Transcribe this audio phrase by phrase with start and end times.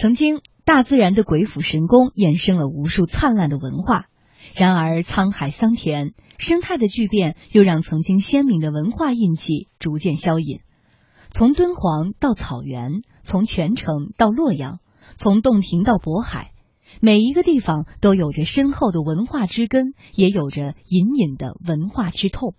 [0.00, 4.06] 曾经，大自然的鬼斧神工衍生了无数灿烂的文化。
[4.54, 10.60] 然而，沧海桑田，生态的巨变又让曾经鲜明的文化印记逐渐消隐。
[11.30, 14.78] 从敦煌到草原，从泉城到洛阳，
[15.16, 16.52] 从洞庭到渤海，
[17.02, 22.54] 每一个地方都有着深厚的文化之根，也有着隐隐的文化之痛。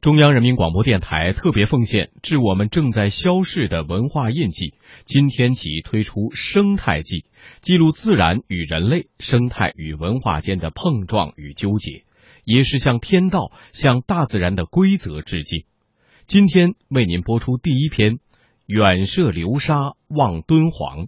[0.00, 4.74] 中央人民广播电台特别奉献致我们正在消逝的文化印记。
[5.06, 7.24] 今天起推出生态记，
[7.62, 12.04] 记录自然与人类、生态与文化间的碰撞与纠结，
[12.44, 15.64] 也是向天道、向大自然的规则致敬。
[16.28, 18.12] 今天为您播出第一篇
[18.66, 21.06] 《远涉流沙望敦煌》，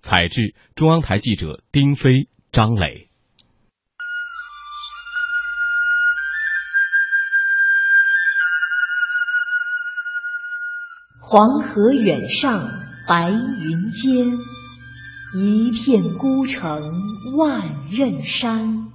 [0.00, 3.08] 采制中央台记者丁飞、张磊。
[11.32, 12.62] 黄河远上
[13.08, 14.26] 白云间，
[15.34, 16.82] 一片孤城
[17.38, 18.90] 万仞山。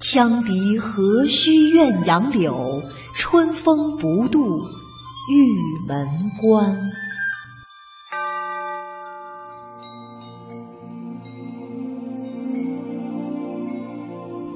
[0.00, 2.82] 羌笛何须怨杨柳，
[3.14, 4.44] 春风不度
[5.30, 6.08] 玉门
[6.40, 6.76] 关。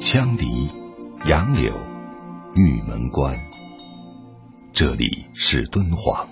[0.00, 0.68] 羌笛、
[1.28, 1.72] 杨柳、
[2.56, 3.38] 玉门关，
[4.72, 6.28] 这里是敦煌。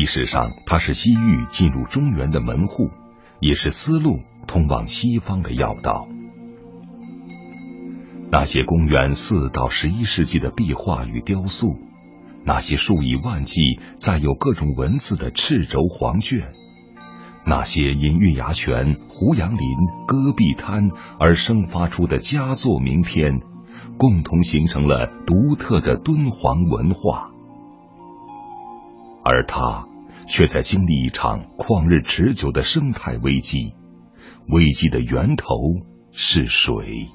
[0.00, 2.88] 历史上，它是西域进入中原的门户，
[3.38, 6.08] 也是丝路通往西方的要道。
[8.32, 11.76] 那些公元四到十一世纪的壁画与雕塑，
[12.46, 16.50] 那些数以万计载有各种文字的赤轴黄卷，
[17.44, 19.68] 那些因月牙泉、胡杨林、
[20.06, 23.40] 戈壁滩而生发出的佳作名篇，
[23.98, 27.32] 共同形成了独特的敦煌文化。
[29.22, 29.86] 而他
[30.30, 33.74] 却在经历一场旷日持久的生态危机，
[34.48, 35.56] 危机的源头
[36.12, 37.08] 是水。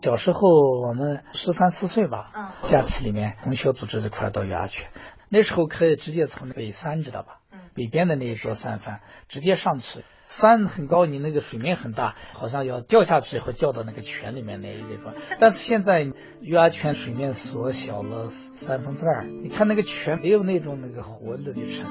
[0.00, 0.38] 小时候
[0.80, 4.90] 我们十三四岁吧，假期里面同学组织一块儿到月牙泉，
[5.28, 7.40] 那时候可以直接从北山知道吧？
[7.74, 8.98] 北边的那一座山峰
[9.28, 10.00] 直接上去。
[10.26, 15.12] 山很高，你那个水面很大，好像要掉下去会掉到那个泉里面那一地方。
[15.40, 21.82] 但是现在月牙泉水面缩小了三分之二，你看那个泉没有那种那个活的就是。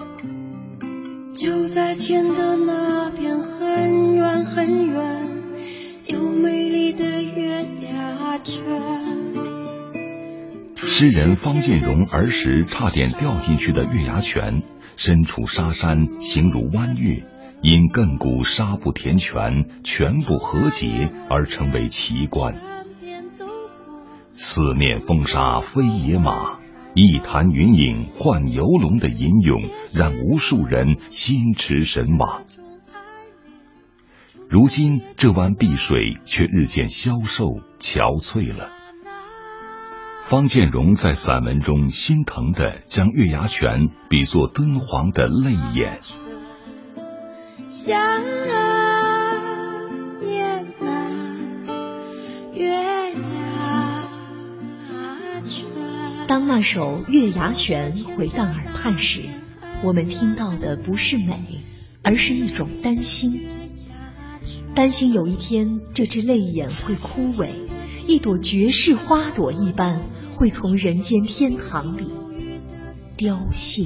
[1.36, 5.28] 就在天的那边很远很远，
[6.08, 8.64] 有美丽的月牙泉。
[10.78, 14.64] 诗人方建荣儿时差点掉进去的月牙泉，
[15.00, 17.24] 身处沙山，形如弯月。
[17.62, 22.58] 因亘古沙不填泉，泉不和解而成为奇观。
[24.34, 26.60] 四面风沙飞野马，
[26.96, 32.44] 一潭云影幻游龙的吟咏，让无数人心驰神往。
[34.50, 37.46] 如今这湾碧水却日渐消瘦
[37.80, 38.70] 憔悴了。
[40.30, 46.00] 方建荣在散文中心疼地将月牙泉比作敦煌的泪眼。
[47.92, 48.22] 啊，
[52.54, 52.76] 月
[53.16, 54.04] 牙
[55.48, 55.66] 泉。
[56.28, 59.24] 当那首《月牙泉》回荡耳畔时，
[59.84, 61.64] 我们听到的不是美，
[62.04, 63.48] 而是一种担心。
[64.76, 67.50] 担心有一天这只泪眼会枯萎，
[68.10, 72.08] 一朵绝世花朵一般会从人间天堂里
[73.16, 73.86] 凋谢。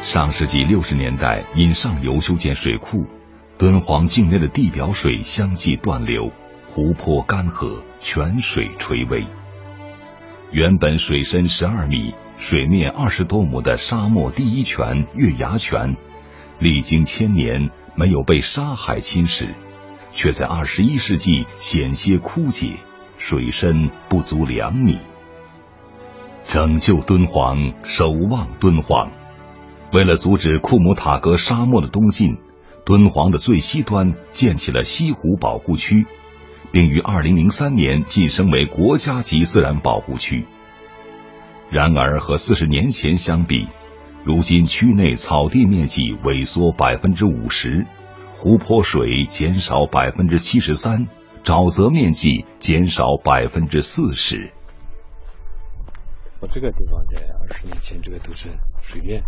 [0.00, 3.04] 上世纪六十年代，因上游修建水库，
[3.58, 6.30] 敦煌境内的地表水相继断流，
[6.66, 9.24] 湖泊干涸，泉水垂危。
[10.52, 15.96] 原本水深十二米、水面二十多亩的沙漠第一泉月牙泉，
[16.58, 19.54] 历经千年没有被沙海侵蚀，
[20.10, 22.74] 却在二十一世纪险些枯竭，
[23.16, 24.98] 水深不足两米。
[26.42, 29.12] 拯救敦煌，守望敦煌。
[29.92, 32.36] 为了阻止库姆塔格沙漠的东进，
[32.84, 36.04] 敦煌的最西端建起了西湖保护区，
[36.72, 40.46] 并于二零零三年晋升为国家级自然保护区。
[41.74, 43.66] 然而，和四十年前相比，
[44.24, 47.84] 如今区内草地面积萎缩百分之五十，
[48.32, 51.08] 湖泊水减少百分之七十三，
[51.42, 54.52] 沼泽面积减少百分之四十。
[56.38, 58.50] 我这个地方在二十年前，这个都是
[58.80, 59.24] 水面。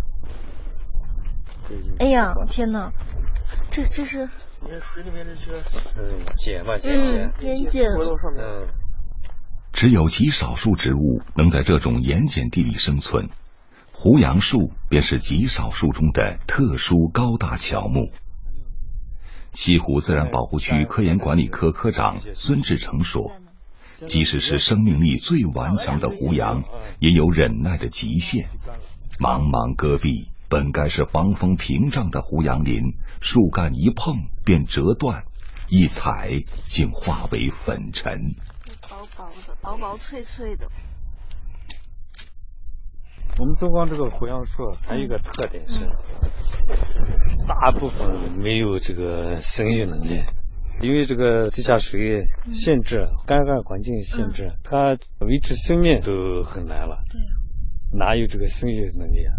[1.99, 2.93] 哎呀，天哪，
[3.69, 4.29] 这这是？
[4.61, 5.51] 你看水里面这些，
[5.97, 7.91] 嗯，碱嘛，碱碱，烟碱。
[8.37, 8.86] 嗯。
[9.77, 13.29] 只有极少数植物能在这种盐碱地里生存，
[13.91, 18.11] 胡杨树便是极少数中的特殊高大乔木。
[19.53, 23.33] 西湖自然保护区科研管理科科长孙志成说
[24.07, 26.63] ：“即使是生命力最顽强的胡杨，
[26.97, 28.49] 也有忍耐的极限。
[29.19, 35.25] 茫茫戈壁，本该是防风屏障的胡杨林，树干一碰便折断，
[35.69, 38.33] 一踩竟化为粉尘。
[38.89, 40.65] 薄薄的，薄薄脆脆的。
[43.37, 45.85] 我们敦煌这个胡杨树还有一个特点是，
[47.45, 50.23] 大部分没有这个生育能力，
[50.81, 57.03] 因为这个地下水限制、干旱环境限制，它维持生命都很难了。
[57.09, 57.19] 对，
[57.91, 59.35] 哪有这个生育能力啊？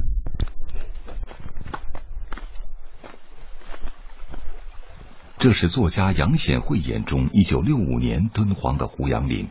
[5.39, 9.49] 这是作家杨显惠眼中一九六五年敦煌的胡杨林。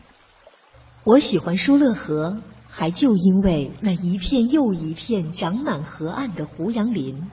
[1.08, 2.36] 我喜欢疏勒河。
[2.70, 7.28] 还就因为那一片又一片长满河岸的胡杨林，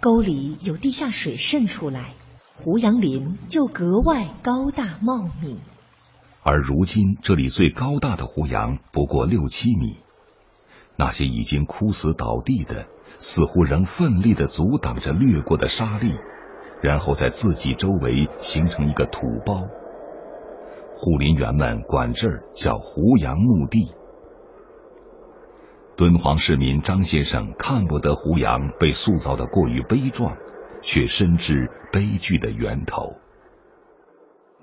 [0.00, 2.14] 沟里有地下水渗出来，
[2.54, 5.58] 胡杨林就格外高大茂密。
[6.42, 9.96] 而如今这里最高大的胡杨不过六七米，
[10.96, 12.86] 那些已经枯死倒地的，
[13.18, 16.14] 似乎仍奋力的阻挡着掠过的沙粒，
[16.82, 19.66] 然后在自己周围形成一个土包。
[21.04, 23.94] 护林员们管这儿叫胡杨墓地。
[25.98, 30.38] 敦煌市民张先生看不得胡杨被塑造的过于悲壮，
[30.80, 33.02] 却深知悲剧的源头。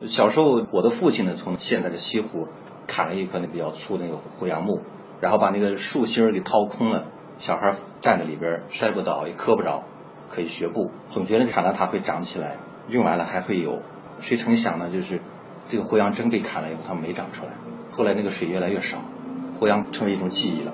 [0.07, 2.47] 小时候，我的父亲呢，从现在的西湖
[2.87, 4.81] 砍了一棵那比较粗的那个胡杨木，
[5.19, 7.05] 然后把那个树芯给掏空了，
[7.37, 9.83] 小孩站在里边摔不倒也磕不着，
[10.31, 10.89] 可以学步。
[11.11, 12.57] 总觉得砍了它会长起来，
[12.89, 13.83] 用完了还会有。
[14.21, 14.89] 谁成想呢？
[14.89, 15.21] 就是
[15.71, 17.53] 这个胡杨真被砍了以后，它没长出来。
[17.89, 18.97] 后来那个水越来越少，
[19.57, 20.73] 胡杨成为一种记忆了。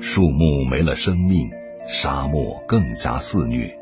[0.00, 1.50] 树木没了生命，
[1.86, 3.78] 沙漠更加肆虐。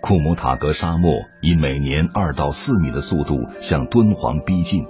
[0.00, 1.12] 库姆塔格沙漠
[1.42, 4.86] 以每年二到四米的速度向敦煌逼近，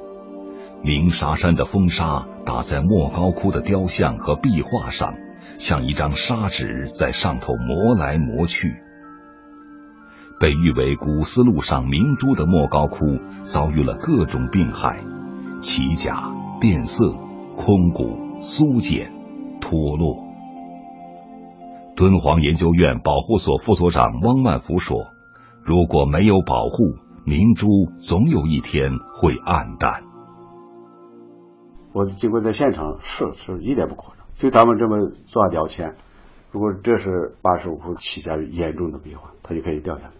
[0.84, 5.16] 鸣沙山的风沙打在莫高窟的雕像和壁画上，
[5.56, 8.74] 像一张砂纸在上头磨来磨去。
[10.40, 13.04] 被誉为古丝路上明珠的莫高窟
[13.42, 15.04] 遭遇了各种病害：
[15.60, 17.12] 起甲、变色、
[17.56, 19.12] 空谷、苏减、
[19.60, 20.24] 脱落。
[21.94, 25.12] 敦煌研究院保护所副所长汪万福说
[25.62, 27.68] ：“如果没有保护，明珠
[27.98, 30.02] 总有一天会暗淡。”
[31.94, 34.21] 我经过在现场试，是一点不夸张。
[34.36, 35.94] 就咱们这么抓雕钱，
[36.50, 40.12] 如果这是八十五窟起家严重的变化，它就可以掉下来。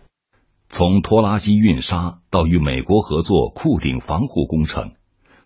[0.69, 4.93] 从拖拉机运沙到与美国合作库顶防护工程，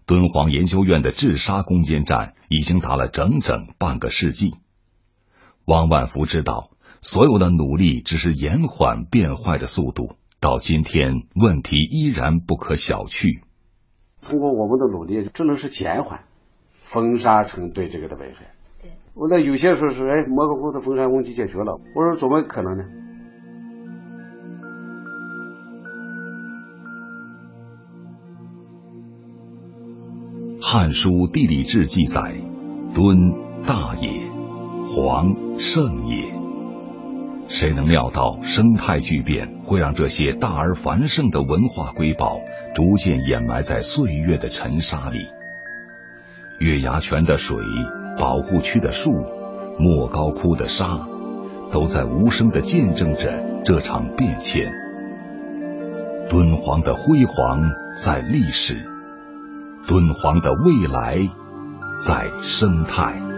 [0.06, 4.54] 敦煌研究院的治沙攻坚战已经打了整整半个世纪。
[5.64, 6.70] 汪万福知道，
[7.00, 10.16] 所有的努力只是延缓变坏的速度。
[10.38, 13.40] 到今天，问题依然不可小觑。
[14.22, 16.24] 通过我们的努力，只能是减缓
[16.76, 18.50] 风沙层对这个的危害。
[19.18, 21.80] 我那有些说是，哎，莫高窟的风沙问题解决了。
[21.94, 22.84] 我说怎么可能呢？
[30.62, 32.34] 《汉书地理志》记载：
[32.94, 33.32] 敦
[33.67, 34.31] 大也。
[34.88, 36.38] 黄圣也，
[37.48, 42.38] 谁能料到生态巨变会让这些大而繁盛的文化瑰宝
[42.74, 45.19] 逐渐掩埋在岁月的尘沙里？
[46.60, 47.56] 月牙泉的水、
[48.19, 49.13] 保护区的树、
[49.79, 51.06] 莫高窟的沙，
[51.70, 54.73] 都在无声的见证着这场变迁。
[56.29, 57.61] 敦煌的辉煌
[57.96, 58.77] 在历史，
[59.87, 61.29] 敦煌的未来
[62.03, 63.35] 在生态。